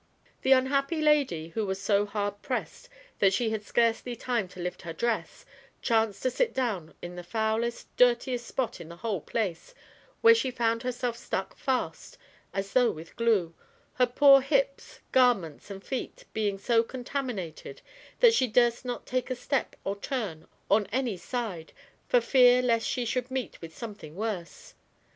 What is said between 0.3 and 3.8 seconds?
The unhappy lady, who was so hard pressed that she had